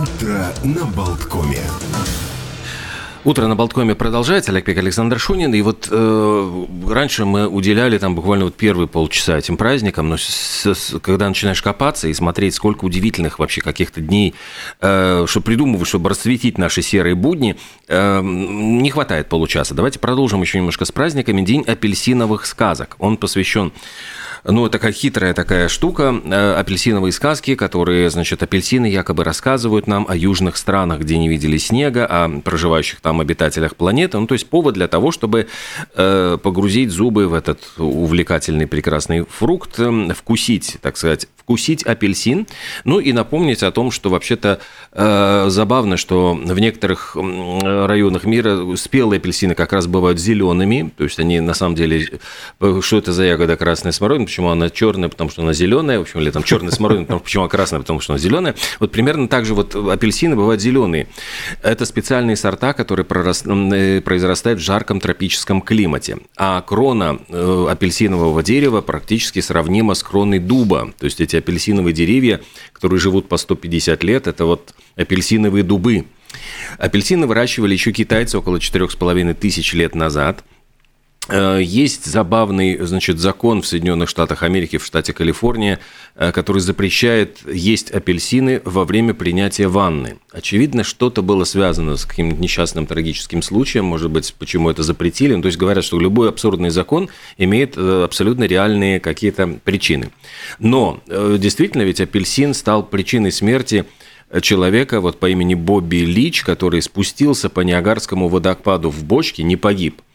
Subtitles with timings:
[0.00, 1.60] Утро на Болткоме.
[3.22, 4.50] Утро на Болткоме продолжается.
[4.50, 5.52] Олег Пек, Александр Шунин.
[5.52, 10.64] И вот э, раньше мы уделяли там буквально вот первые полчаса этим праздникам, но с,
[10.64, 14.34] с, когда начинаешь копаться и смотреть, сколько удивительных вообще каких-то дней,
[14.80, 19.74] э, что придумывают, чтобы расцветить наши серые будни, э, не хватает получаса.
[19.74, 21.42] Давайте продолжим еще немножко с праздниками.
[21.42, 22.96] День апельсиновых сказок.
[23.00, 23.70] Он посвящен
[24.44, 30.16] ну, такая хитрая такая штука, э, апельсиновые сказки, которые, значит, апельсины якобы рассказывают нам о
[30.16, 34.18] южных странах, где не видели снега, о проживающих там обитателях планеты.
[34.18, 35.48] Ну, то есть повод для того, чтобы
[35.94, 42.46] э, погрузить зубы в этот увлекательный прекрасный фрукт, э, вкусить, так сказать, вкусить апельсин.
[42.84, 44.60] Ну и напомнить о том, что вообще-то
[44.92, 51.18] э, забавно, что в некоторых районах мира спелые апельсины как раз бывают зелеными, то есть
[51.18, 52.20] они на самом деле,
[52.60, 56.02] э, что это за ягода красная смородина, почему она черная, потому что она зеленая, в
[56.02, 58.54] общем, или там черная смородина, потому почему она красная, потому что она зеленая.
[58.78, 61.08] Вот примерно так же вот апельсины бывают зеленые.
[61.64, 66.18] Это специальные сорта, которые э, произрастают в жарком тропическом климате.
[66.36, 70.92] А крона э, апельсинового дерева практически сравнима с кроной дуба.
[70.96, 72.40] То есть эти апельсиновые деревья,
[72.72, 76.06] которые живут по 150 лет, это вот апельсиновые дубы.
[76.78, 80.44] Апельсины выращивали еще китайцы около 4,5 тысяч лет назад–
[81.32, 85.80] есть забавный, значит, закон в Соединенных Штатах Америки, в штате Калифорния,
[86.14, 90.18] э, который запрещает есть апельсины во время принятия ванны.
[90.32, 95.34] Очевидно, что-то было связано с каким-то несчастным трагическим случаем, может быть, почему это запретили.
[95.34, 100.10] Ну, то есть говорят, что любой абсурдный закон имеет э, абсолютно реальные какие-то причины.
[100.58, 103.84] Но действительно, ведь апельсин стал причиной смерти
[104.42, 110.02] человека вот по имени Бобби Лич, который спустился по Ниагарскому водопаду в бочке, не погиб–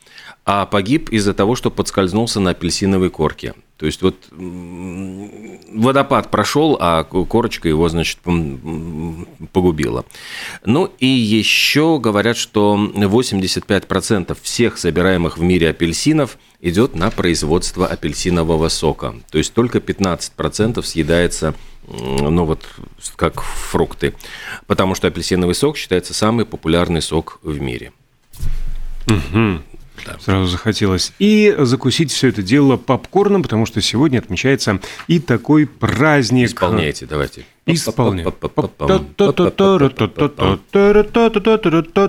[0.45, 3.53] а погиб из-за того, что подскользнулся на апельсиновой корке.
[3.77, 8.19] То есть вот водопад прошел, а корочка его, значит,
[9.51, 10.05] погубила.
[10.63, 18.69] Ну и еще говорят, что 85% всех собираемых в мире апельсинов идет на производство апельсинового
[18.69, 19.16] сока.
[19.29, 21.53] То есть только 15% съедается
[21.88, 22.66] ну вот
[23.16, 24.16] как фрукты.
[24.67, 27.91] Потому что апельсиновый сок считается самый популярный сок в мире.
[29.07, 29.61] Угу.
[30.06, 30.17] Да.
[30.19, 31.13] Сразу захотелось.
[31.19, 36.47] И закусить все это дело попкорном, потому что сегодня отмечается и такой праздник.
[36.47, 38.36] Исполняйте, давайте исполняет.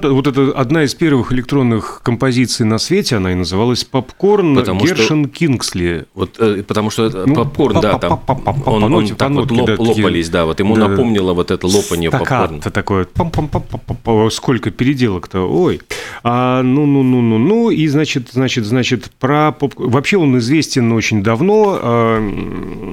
[0.02, 5.24] Вот это одна из первых электронных композиций на свете, она и называлась «Попкорн» потому Гершин
[5.24, 6.04] что, Кингсли.
[6.14, 8.20] Вот, потому что ну, попкорн, да, там
[8.66, 12.60] он, он так вот лоп, лопались, да, вот ему напомнило вот это лопание попкорна.
[12.60, 13.08] такое,
[14.30, 15.80] сколько переделок-то, ой.
[16.22, 19.90] А, ну, ну, ну, ну, ну, и, значит, значит, значит, про попкорн.
[19.90, 22.20] Вообще он известен очень давно,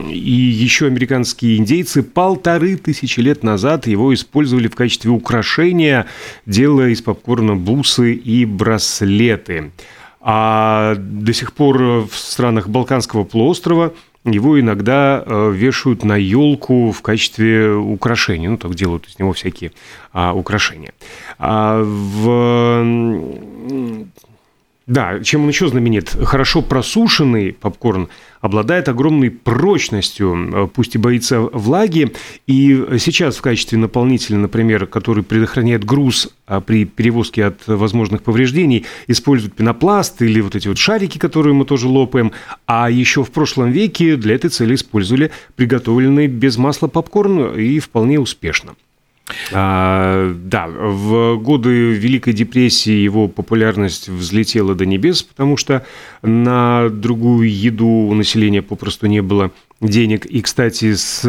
[0.10, 6.06] и еще американские индейцы полтора полторы тысячи лет назад его использовали в качестве украшения,
[6.46, 9.72] делая из попкорна бусы и браслеты.
[10.22, 13.94] А до сих пор в странах Балканского полуострова
[14.24, 18.52] его иногда э, вешают на елку в качестве украшения.
[18.52, 19.72] Ну, так делают из него всякие
[20.14, 20.94] а, украшения.
[21.40, 22.86] А в...
[24.86, 26.10] Да, чем он еще знаменит?
[26.10, 28.10] Хорошо просушенный попкорн
[28.42, 32.12] обладает огромной прочностью, э, пусть и боится влаги.
[32.48, 38.86] И сейчас в качестве наполнителя, например, который предохраняет груз а при перевозке от возможных повреждений,
[39.08, 42.34] используют пенопласт или вот эти вот шарики, которые мы тоже лопаем.
[42.66, 48.20] А еще в прошлом веке для этой цели использовали приготовленный без масла попкорн и вполне
[48.20, 48.76] успешно.
[49.54, 55.86] А, да, в годы Великой депрессии его популярность взлетела до небес, потому что
[56.22, 60.26] на другую еду у населения попросту не было денег.
[60.26, 61.24] И, кстати, с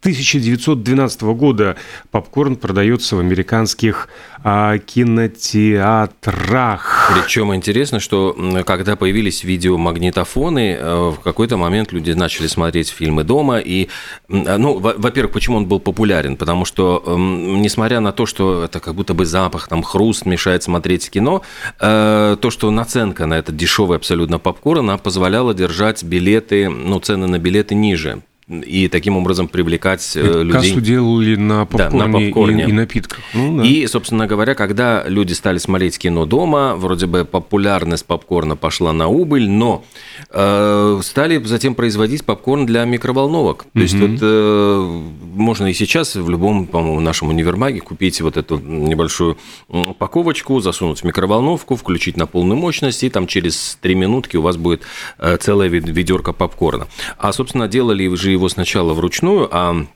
[0.00, 1.74] 1912 года
[2.12, 4.08] попкорн продается в американских
[4.44, 7.10] а, кинотеатрах.
[7.12, 13.58] Причем интересно, что когда появились видеомагнитофоны, э, в какой-то момент люди начали смотреть фильмы дома.
[13.58, 13.88] И,
[14.28, 16.36] ну, во-первых, почему он был популярен?
[16.36, 21.10] Потому что, несмотря на то, что это как будто бы запах, там, хруст мешает смотреть
[21.10, 21.42] кино,
[21.80, 27.26] э, то, что наценка на этот дешевый абсолютно попкорн, она позволяла держать билеты, ну, цены
[27.26, 30.52] на билеты ниже и таким образом привлекать э, и людей.
[30.52, 32.64] Кассу делали на попкорне, да, на попкорне.
[32.64, 33.20] И, и напитках.
[33.34, 33.64] Ну, да.
[33.64, 39.08] И, собственно говоря, когда люди стали смотреть кино дома, вроде бы популярность попкорна пошла на
[39.08, 39.84] убыль, но
[40.30, 43.64] э, стали затем производить попкорн для микроволновок.
[43.64, 43.80] То угу.
[43.80, 45.00] есть вот э,
[45.34, 49.36] можно и сейчас в любом, по-моему, нашем универмаге купить вот эту небольшую
[49.68, 54.56] упаковочку, засунуть в микроволновку, включить на полную мощность, и там через три минутки у вас
[54.56, 54.82] будет
[55.18, 56.86] э, целая ведерко попкорна.
[57.18, 59.86] А, собственно, делали же его сначала вручную, а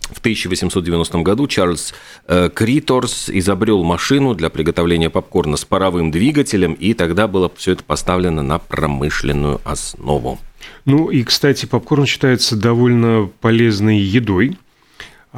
[0.00, 1.92] в 1890 году Чарльз
[2.28, 7.82] э, Криторс изобрел машину для приготовления попкорна с паровым двигателем, и тогда было все это
[7.82, 10.38] поставлено на промышленную основу.
[10.84, 14.56] Ну и, кстати, попкорн считается довольно полезной едой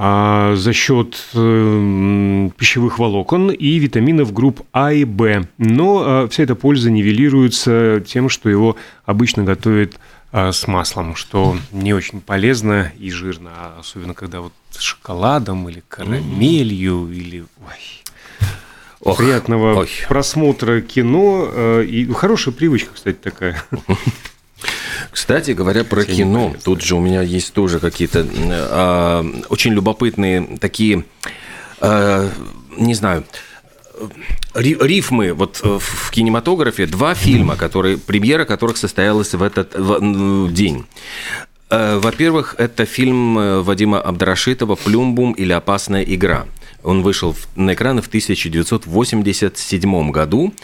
[0.01, 5.49] а за счет э, пищевых волокон и витаминов групп А и Б.
[5.59, 9.99] Но э, вся эта польза нивелируется тем, что его обычно готовят
[10.33, 15.83] с маслом, что не очень полезно и жирно, а особенно когда вот с шоколадом или
[15.89, 17.41] карамелью или...
[17.67, 18.05] Ой.
[19.01, 19.91] Ох, Приятного ой.
[20.09, 21.81] просмотра кино.
[21.81, 23.63] И хорошая привычка, кстати, такая.
[25.11, 30.59] Кстати говоря, про Все кино, тут же у меня есть тоже какие-то э, очень любопытные
[30.59, 31.05] такие,
[31.81, 32.31] э,
[32.77, 33.25] не знаю,
[34.55, 36.87] рифмы вот э, в кинематографе.
[36.87, 40.85] Два фильма, которые, премьера которых состоялась в этот в, день.
[41.71, 46.47] Э, во-первых, это фильм э, Вадима Абдрашитова «Плюмбум» или «Опасная игра».
[46.83, 50.55] Он вышел на экраны в 1987 году,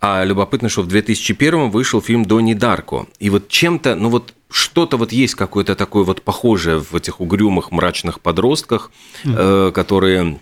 [0.00, 3.06] а любопытно, что в 2001 вышел фильм «Донни Дарко».
[3.18, 7.72] И вот чем-то, ну вот что-то вот есть какое-то такое вот похожее в этих угрюмых,
[7.72, 8.92] мрачных подростках,
[9.24, 9.68] mm-hmm.
[9.68, 10.36] э, которые э,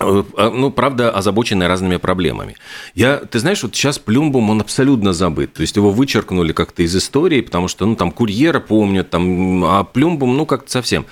[0.00, 2.56] ну, правда, озабоченные разными проблемами.
[2.94, 5.52] Я, ты знаешь, вот сейчас Плюмбум, он абсолютно забыт.
[5.52, 9.84] То есть его вычеркнули как-то из истории, потому что, ну, там, курьера помнят, там, а
[9.84, 11.06] Плюмбум, ну, как-то совсем.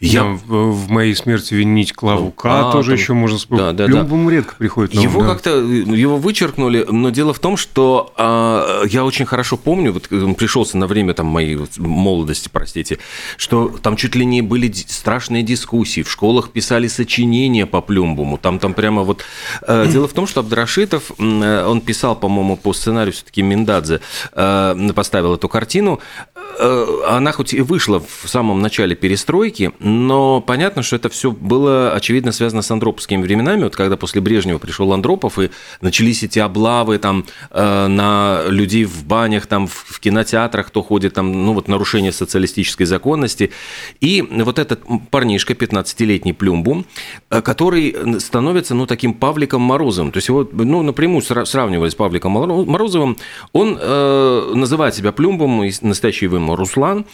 [0.00, 2.98] Я в, в моей смерти винить Клаву К а, тоже там...
[2.98, 3.64] еще можно вспомнить.
[3.64, 4.36] Да, да, Любому да.
[4.36, 4.94] редко приходит.
[4.94, 5.28] Новым, его да.
[5.28, 10.34] как-то его вычеркнули, но дело в том, что а, я очень хорошо помню, вот он
[10.34, 12.98] пришелся на время там моей молодости, простите,
[13.36, 18.58] что там чуть ли не были страшные дискуссии, в школах писали сочинения по Плюмбуму, там
[18.58, 19.24] там прямо вот.
[19.62, 24.00] А, дело в том, что Абдрашитов, он писал, по-моему, по сценарию все-таки Миндадзе
[24.32, 26.00] поставил эту картину,
[26.34, 31.92] Э, она хоть и вышла в самом начале перестройки, но понятно, что это все было,
[31.92, 33.64] очевидно, связано с андроповскими временами.
[33.64, 35.50] Вот когда после Брежнева пришел Андропов, и
[35.80, 41.46] начались эти облавы там э, на людей в банях, там в кинотеатрах, кто ходит, там,
[41.46, 43.52] ну вот нарушение социалистической законности.
[44.00, 46.86] И вот этот парнишка, 15-летний Плюмбум,
[47.30, 50.12] э, который становится, ну, таким Павликом Морозовым.
[50.12, 53.16] То есть его, ну, напрямую сравнивали с Павликом Морозовым.
[53.52, 57.06] Он э, называет себя Плюмбом, настоящий Руслан,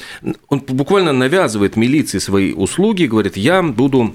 [0.49, 4.14] он буквально навязывает милиции свои услуги, говорит, я буду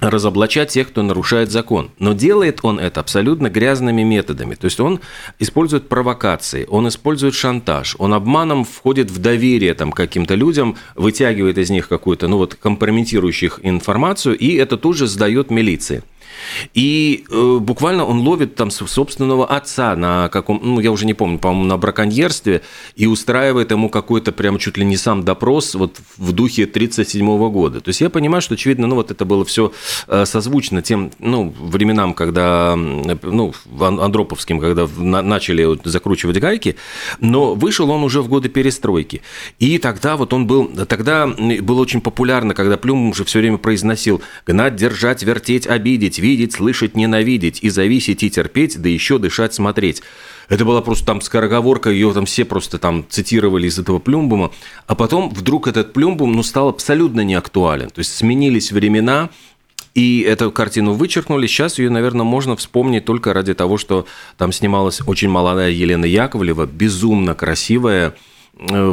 [0.00, 1.90] разоблачать тех, кто нарушает закон.
[1.98, 4.54] Но делает он это абсолютно грязными методами.
[4.54, 5.00] То есть он
[5.38, 11.70] использует провокации, он использует шантаж, он обманом входит в доверие там, каким-то людям, вытягивает из
[11.70, 16.02] них какую-то ну, вот, компрометирующую информацию, и это тут же сдает милиции.
[16.74, 21.38] И э, буквально он ловит там собственного отца на каком, ну, я уже не помню,
[21.38, 22.62] по-моему, на браконьерстве,
[22.96, 27.80] и устраивает ему какой-то прям чуть ли не сам допрос вот в духе 1937 года.
[27.80, 29.72] То есть я понимаю, что, очевидно, ну, вот это было все
[30.08, 36.76] э, созвучно тем, ну, временам, когда, ну, Андроповским, когда начали вот закручивать гайки,
[37.20, 39.22] но вышел он уже в годы перестройки.
[39.58, 44.22] И тогда вот он был, тогда было очень популярно, когда Плюм уже все время произносил
[44.46, 50.02] «гнать, держать, вертеть, обидеть, видеть, слышать, ненавидеть, и зависеть, и терпеть, да еще дышать, смотреть.
[50.48, 54.50] Это была просто там скороговорка, ее там все просто там цитировали из этого плюмбума.
[54.86, 57.90] А потом вдруг этот плюмбум ну, стал абсолютно неактуален.
[57.90, 59.30] То есть сменились времена,
[59.94, 61.46] и эту картину вычеркнули.
[61.48, 64.06] Сейчас ее, наверное, можно вспомнить только ради того, что
[64.36, 68.14] там снималась очень молодая Елена Яковлева, безумно красивая,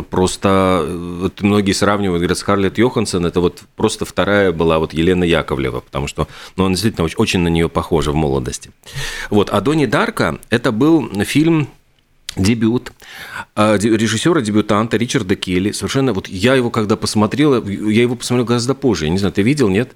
[0.09, 5.23] просто э, вот многие сравнивают, говорят, Скарлетт Йоханссон, это вот просто вторая была вот Елена
[5.23, 8.71] Яковлева, потому что ну, она действительно очень, очень на нее похожа в молодости.
[9.29, 11.67] Вот, а Донни Дарка– это был фильм
[12.37, 12.91] дебют
[13.55, 15.71] э, режиссера дебютанта Ричарда Келли.
[15.71, 19.05] Совершенно вот я его когда посмотрел, я его посмотрел гораздо позже.
[19.05, 19.91] Я не знаю, ты видел, нет?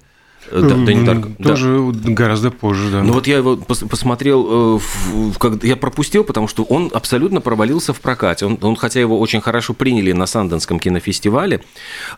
[0.50, 1.28] Да, Дэнни Дарко.
[1.42, 2.12] Тоже да.
[2.12, 3.02] гораздо позже, да.
[3.02, 8.46] Ну вот я его посмотрел, э, я пропустил, потому что он абсолютно провалился в прокате.
[8.46, 11.62] Он, он хотя его очень хорошо приняли на Санденском кинофестивале.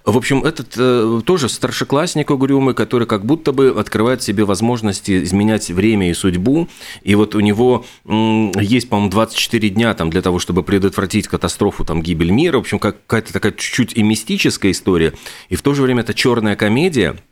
[0.05, 5.71] В общем, этот э, тоже старшеклассник угрюмый, который как будто бы открывает себе возможности изменять
[5.71, 6.69] время и судьбу.
[7.03, 12.03] И вот у него есть, по-моему, 24 дня там для того, чтобы предотвратить катастрофу, там,
[12.03, 12.57] гибель мира.
[12.57, 15.13] В общем, какая-то такая чуть-чуть и мистическая история.
[15.49, 17.17] И в то же время это черная комедия–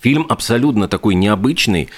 [0.00, 1.88] Фильм абсолютно такой необычный.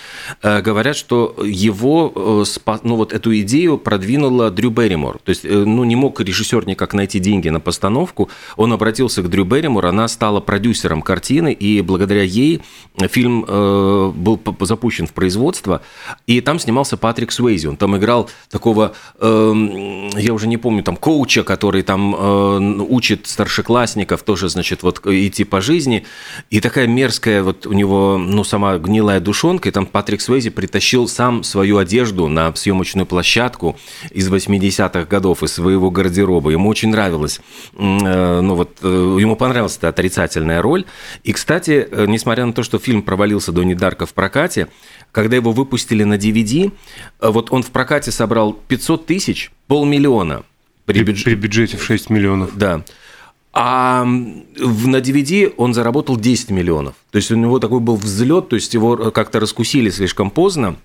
[0.43, 5.19] Э, говорят, что его, э, ну вот эту идею продвинула Дрю Берримор.
[5.25, 8.31] То есть, э, ну не мог режиссер никак найти деньги на постановку.
[8.57, 12.63] Он обратился к Дрю Берримор, она стала продюсером картины, и благодаря ей
[13.09, 15.83] фильм был запущен в производство.
[16.27, 17.69] И там снимался Патрик Суэйзи.
[17.69, 22.15] Он там играл такого, эм, я уже не помню, там коуча, который там
[22.91, 26.05] учит старшеклассников тоже, значит, вот идти по жизни.
[26.51, 30.51] И такая мерзкая вот у него него, ну, сама гнилая душонка, и там Патрик Свейзи
[30.51, 33.77] притащил сам свою одежду на съемочную площадку
[34.11, 36.51] из 80-х годов, из своего гардероба.
[36.51, 37.41] Ему очень нравилось,
[37.75, 40.85] э, ну, вот, э, ему понравилась эта отрицательная роль.
[41.25, 44.69] И, кстати, э, несмотря на то, что фильм провалился до недарка в прокате,
[45.13, 46.71] когда его выпустили на DVD,
[47.21, 50.45] вот он в прокате собрал 500 тысяч, полмиллиона.
[50.87, 51.25] При, бюдж...
[51.25, 52.57] при бюджете в 6 миллионов.
[52.57, 52.85] Да.
[53.53, 56.95] А на DVD он заработал 10 миллионов.
[57.11, 60.77] То есть у него такой был взлет, то есть его как-то раскусили слишком поздно.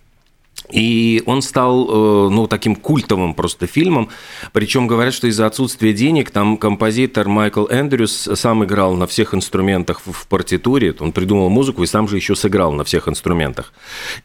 [0.72, 4.10] И он стал, э, ну, таким культовым просто фильмом.
[4.52, 10.02] Причем говорят, что из-за отсутствия денег там композитор Майкл Эндрюс сам играл на всех инструментах
[10.06, 10.96] в партитуре.
[11.00, 13.74] Он придумал музыку и сам же еще сыграл на всех инструментах.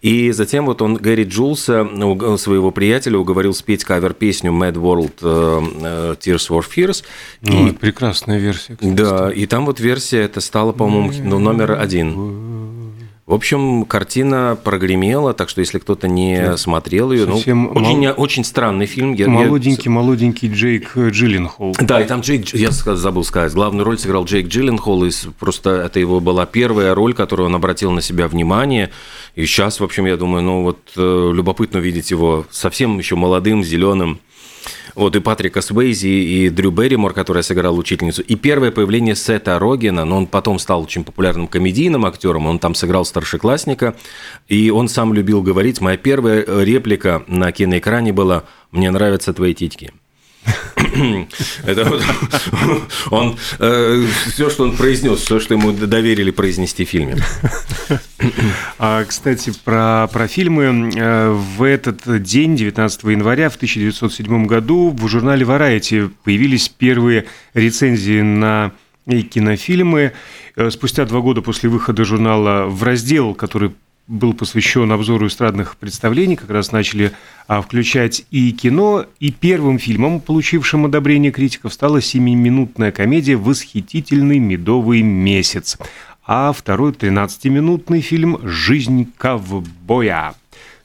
[0.01, 1.89] И затем вот он Гэри Джулса,
[2.39, 7.05] своего приятеля, уговорил спеть кавер-песню Mad World э, э, Tears for Fears.
[7.43, 7.73] Ну, и...
[7.73, 8.75] прекрасная версия.
[8.75, 8.93] Кстати.
[8.93, 12.15] Да, и там вот версия это стала, по-моему, ну, номер один.
[13.31, 18.15] В общем, картина прогремела, так что если кто-то не смотрел ее, ну, очень, мал...
[18.17, 19.13] очень странный фильм.
[19.13, 19.91] Я, молоденький, я...
[19.93, 21.77] молоденький Джейк Джилленхол.
[21.79, 26.01] Да, и там Джейк, я забыл сказать, главную роль сыграл Джейк Джилленхол, и просто это
[26.01, 28.91] его была первая роль, которую он обратил на себя внимание.
[29.37, 33.63] И сейчас, в общем, я думаю, ну вот э, любопытно увидеть его совсем еще молодым,
[33.63, 34.19] зеленым.
[34.95, 38.23] Вот и Патрика Свейзи, и Дрю Берримор, которая сыграла учительницу.
[38.23, 42.75] И первое появление Сета Рогена, но он потом стал очень популярным комедийным актером, он там
[42.75, 43.97] сыграл старшеклассника,
[44.49, 49.93] и он сам любил говорить, моя первая реплика на киноэкране была «Мне нравятся твои титьки».
[51.65, 52.03] Это вот
[53.11, 57.17] он э, все, что он произнес, все, что ему доверили произнести в фильме.
[58.79, 60.93] А, кстати, про, про фильмы.
[60.97, 68.23] Э, в этот день, 19 января в 1907 году, в журнале Variety появились первые рецензии
[68.23, 68.73] на
[69.07, 70.13] кинофильмы.
[70.57, 73.73] Э, спустя два года после выхода журнала в раздел, который
[74.07, 77.13] был посвящен обзору эстрадных представлений, как раз начали
[77.47, 85.03] а, включать и кино, и первым фильмом, получившим одобрение критиков, стала семиминутная комедия «Восхитительный медовый
[85.03, 85.79] месяц»,
[86.27, 90.35] а второй 13-минутный фильм «Жизнь ковбоя».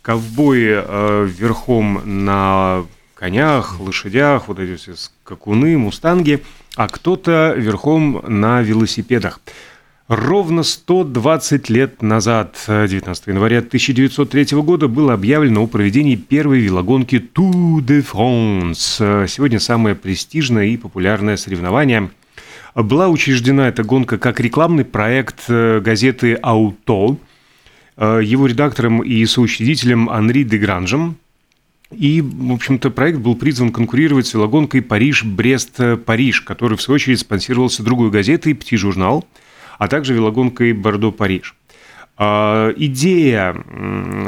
[0.02, 6.44] Ковбои э, верхом на конях, лошадях, вот эти все скакуны, мустанги,
[6.76, 9.40] а кто-то верхом на велосипедах.
[10.08, 17.80] Ровно 120 лет назад, 19 января 1903 года, было объявлено о проведении первой велогонки Tour
[17.80, 19.28] de France.
[19.28, 22.12] Сегодня самое престижное и популярное соревнование.
[22.76, 27.18] Была учреждена эта гонка как рекламный проект э, газеты «Ауто»,
[27.98, 31.16] э, его редактором и соучредителем Анри де Гранжем.
[31.90, 37.82] И, в общем-то, проект был призван конкурировать с велогонкой «Париж-Брест-Париж», который, в свою очередь, спонсировался
[37.82, 39.26] другой газетой «Пти-журнал»,
[39.77, 41.55] а также велогонкой Бордо-Париж.
[42.17, 43.55] А, идея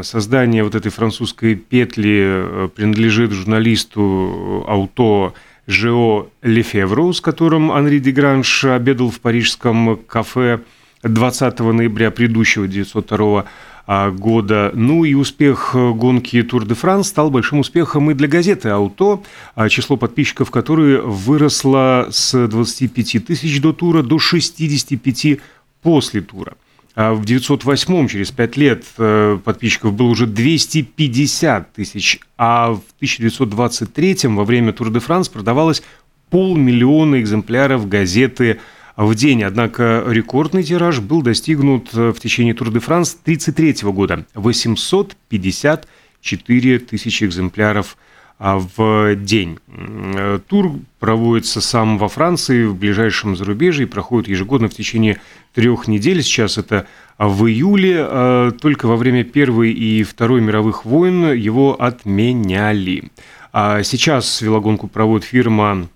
[0.04, 5.34] создания вот этой французской петли э, принадлежит журналисту ауто
[5.68, 10.62] Жео Лефевру, с которым Анри Дегранж обедал в парижском кафе
[11.04, 13.46] 20 ноября предыдущего 1902 а,
[13.88, 14.72] года.
[14.74, 19.24] Ну и успех гонки Тур де Франс стал большим успехом и для газеты «Ауто»,
[19.56, 25.40] а, число подписчиков которой выросло с 25 тысяч до тура до 65
[25.82, 26.56] после тура.
[26.96, 34.36] А в 908 через 5 лет, э, подписчиков было уже 250 тысяч, а в 1923
[34.36, 35.84] во время Тур де Франс продавалось
[36.32, 38.60] полмиллиона экземпляров газеты
[38.98, 39.44] в день.
[39.44, 47.24] Однако рекордный тираж был достигнут э, в течение Тур де Франс 1933 года– 854 тысячи
[47.24, 47.96] экземпляров
[48.40, 49.60] а, в день.
[49.68, 55.22] Э, тур проводится сам во Франции, в ближайшем зарубежье, и проходит ежегодно в течение
[55.54, 56.24] трех недель.
[56.24, 56.88] Сейчас это
[57.20, 57.98] в июле.
[58.00, 63.12] А, только во время Первой и Второй мировых войн его отменяли.
[63.54, 65.88] А сейчас велогонку проводит фирма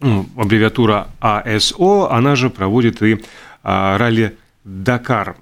[0.00, 3.22] ну, аббревиатура АСО, она же проводит и
[3.62, 5.36] а, ралли Дакар.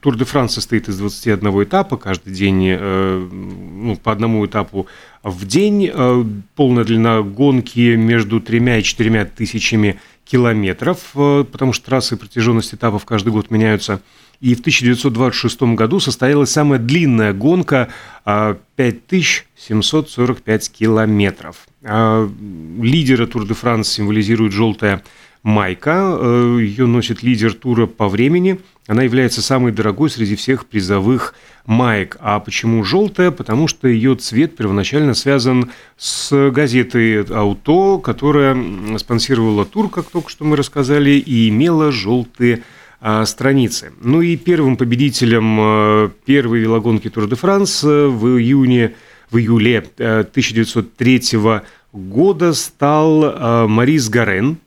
[0.00, 4.86] Тур де Франс состоит из 21 этапа, каждый день э, ну, по одному этапу
[5.22, 5.90] в день.
[5.92, 6.24] Э,
[6.56, 12.72] полная длина гонки между тремя и четырьмя тысячами километров, э, потому что трассы и протяженность
[12.72, 14.00] этапов каждый год меняются.
[14.40, 17.90] И в 1926 году состоялась самая длинная гонка
[18.24, 21.68] 5745 километров.
[21.82, 25.02] Лидера Тур де Франс символизирует желтая
[25.42, 26.18] майка.
[26.58, 28.58] Ее носит лидер тура по времени.
[28.86, 31.34] Она является самой дорогой среди всех призовых
[31.64, 32.16] маек.
[32.20, 33.30] А почему желтая?
[33.30, 38.56] Потому что ее цвет первоначально связан с газетой «Ауто», которая
[38.98, 42.62] спонсировала тур, как только что мы рассказали, и имела желтые
[43.24, 43.92] страницы.
[44.02, 48.94] Ну и первым победителем первой велогонки Тур де Франс в июне,
[49.30, 51.22] в июле 1903
[51.92, 54.58] года стал Марис Гарен.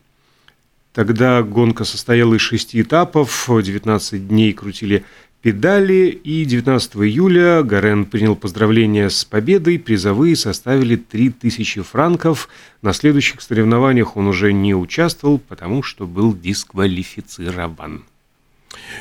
[0.93, 5.03] Тогда гонка состояла из шести этапов, 19 дней крутили
[5.41, 12.47] педали, и 19 июля Гарен принял поздравления с победой, призовые составили 3000 франков.
[12.81, 18.05] На следующих соревнованиях он уже не участвовал, потому что был дисквалифицирован.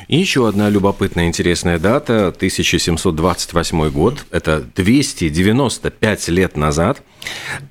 [0.07, 7.01] И еще одна любопытная интересная дата, 1728 год, это 295 лет назад.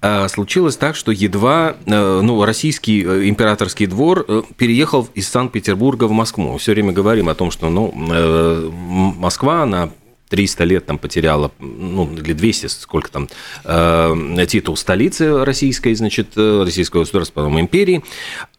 [0.01, 6.05] А, случилось так, что едва э, ну, российский э, императорский двор э, переехал из Санкт-Петербурга
[6.05, 6.57] в Москву.
[6.59, 9.91] Все время говорим о том, что ну, Москва, она
[10.29, 13.29] 300 лет там потеряла, ну, или 200, сколько там,
[13.65, 18.03] э, титул столицы российской, значит, российского государства, по-моему, империи.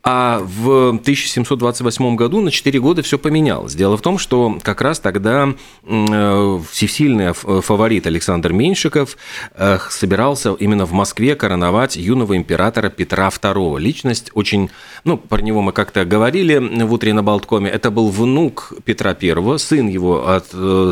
[0.05, 3.73] А в 1728 году на 4 года все поменялось.
[3.73, 9.15] Дело в том, что как раз тогда э, всесильный фаворит Александр Меньшиков
[9.55, 13.79] э, собирался именно в Москве короновать юного императора Петра II.
[13.79, 14.69] Личность очень,
[15.05, 17.69] ну, про него мы как-то говорили в утре на Болткоме.
[17.69, 20.91] Это был внук Петра I, сын его от э,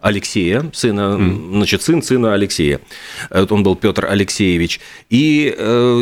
[0.00, 1.50] Алексея, сына, mm.
[1.52, 2.80] значит, сын сына Алексея.
[3.30, 4.80] Он был Петр Алексеевич.
[5.10, 5.54] И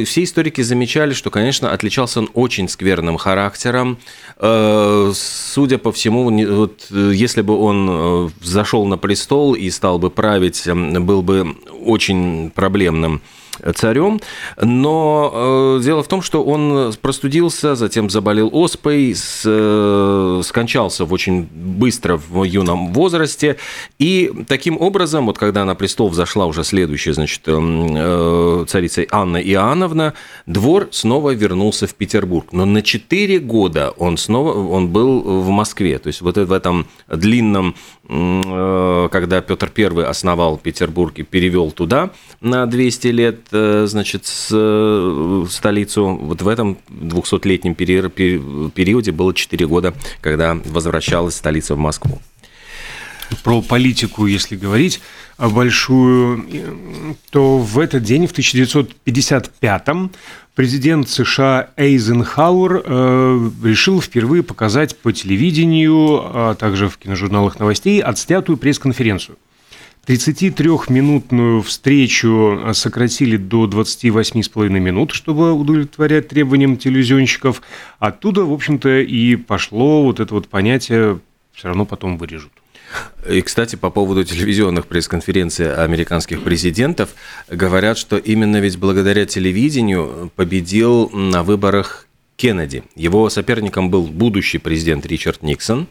[0.07, 3.99] все историки замечали, что, конечно, отличался он очень скверным характером.
[4.39, 10.11] Э, судя по всему, вот, если бы он э, зашел на престол и стал бы
[10.11, 13.23] править, был бы очень проблемным
[13.75, 14.21] царем,
[14.61, 21.13] но э, дело в том, что он простудился, затем заболел оспой, с, э, скончался в
[21.13, 23.57] очень быстро в юном возрасте,
[24.05, 30.13] и таким образом, вот когда на престол взошла уже следующая, значит, э, царица Анна Иоанновна,
[30.45, 35.99] двор снова вернулся в Петербург, но на 4 года он снова, он был в Москве,
[35.99, 42.11] то есть вот в этом длинном, э, когда Петр I основал Петербург и перевел туда
[42.43, 46.19] на 200 лет, Э, значит, столицу.
[46.21, 52.21] Вот в этом 200-летнем периоде было 4 года, когда возвращалась столица в Москву.
[53.45, 55.03] Про политику, если говорить
[55.39, 56.47] большую,
[57.31, 60.11] то в этот день, в 1955-м,
[60.55, 68.57] президент США Эйзенхауэр э, решил впервые показать по телевидению, а также в киножурналах новостей, отснятую
[68.57, 69.37] пресс-конференцию.
[70.07, 77.61] 33-минутную встречу сократили до 28,5 минут, чтобы удовлетворять требованиям телевизионщиков.
[77.99, 81.21] Оттуда, в общем-то, и пошло вот это вот понятие
[81.53, 82.53] «все равно потом вырежут».
[83.29, 87.11] И, кстати, по поводу телевизионных пресс-конференций американских президентов,
[87.49, 92.83] говорят, что именно ведь благодаря телевидению победил на выборах Кеннеди.
[92.97, 95.87] Его соперником был будущий президент Ричард Никсон.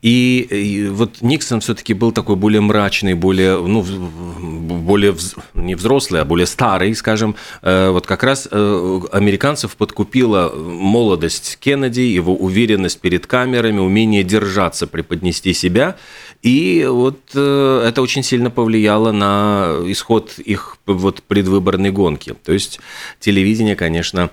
[0.00, 5.14] И, и вот Никсон все-таки был такой более мрачный, более, ну, более
[5.52, 7.36] не взрослый, а более старый, скажем.
[7.60, 14.86] Э, вот как раз э, американцев подкупила молодость Кеннеди, его уверенность перед камерами, умение держаться,
[14.86, 15.96] преподнести себя.
[16.42, 22.34] И вот э, это очень сильно повлияло на исход их вот предвыборной гонки.
[22.44, 22.80] То есть
[23.20, 24.30] телевидение, конечно,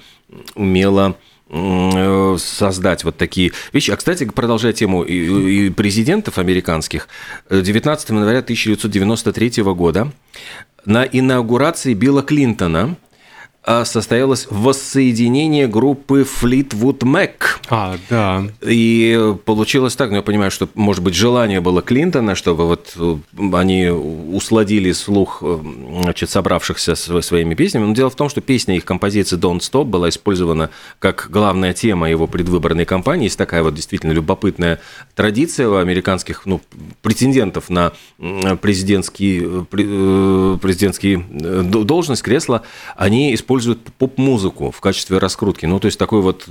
[0.55, 1.15] умело
[1.51, 3.89] Э, создать вот такие вещи.
[3.89, 7.07] А, кстати, продолжая тему и президентов американских,
[7.49, 10.11] 19 января 1993 года
[10.85, 12.95] на инаугурации Билла Клинтона–
[13.85, 17.33] состоялось воссоединение группы Fleetwood Mac.
[17.69, 18.43] А, да.
[18.61, 23.17] И получилось так, ну, я понимаю, что, может быть, желание было Клинтона, чтобы вот э,
[23.53, 25.59] они усладили слух э,
[26.01, 27.85] значит, собравшихся своими песнями.
[27.85, 32.09] Но дело в том, что песня их композиции Don't Stop была использована как главная тема
[32.09, 33.25] его предвыборной кампании.
[33.25, 34.79] Есть такая вот действительно любопытная
[35.15, 36.61] традиция у американских ну,
[37.01, 37.91] претендентов на
[38.61, 42.63] президентский, э, президентский должность, кресло.
[42.95, 45.65] Они используют используют поп-музыку в качестве раскрутки.
[45.65, 46.43] Ну, то есть такой вот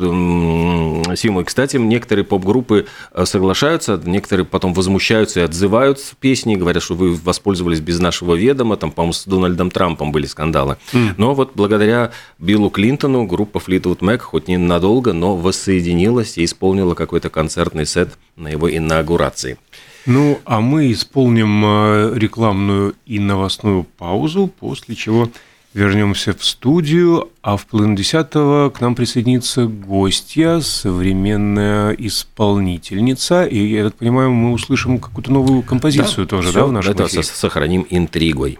[1.16, 1.44] символ.
[1.44, 7.81] Кстати, некоторые поп-группы э, соглашаются, некоторые потом возмущаются и отзывают песни, говорят, что вы воспользовались
[7.81, 10.77] без нашего ведома, там, по-моему, с Дональдом Трампом были скандалы.
[10.92, 11.14] Mm.
[11.16, 17.31] Но вот благодаря Биллу Клинтону группа Fleetwood Mac хоть ненадолго, но воссоединилась и исполнила какой-то
[17.31, 19.57] концертный сет на его инаугурации.
[20.07, 25.29] Ну, а мы исполним э, рекламную и новостную паузу, после чего
[25.74, 33.85] вернемся в студию, а в половину десятого к нам присоединится гостья, современная исполнительница, и, я
[33.85, 37.22] так понимаю, мы услышим какую-то новую композицию да, тоже, все, да, в нашем это эфире?
[37.22, 38.59] сохраним интригой.